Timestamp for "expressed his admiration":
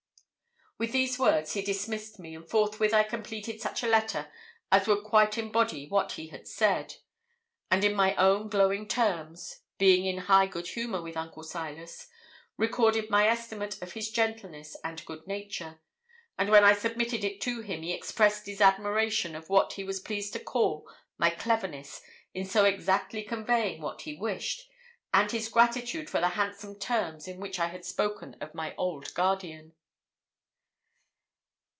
17.93-19.35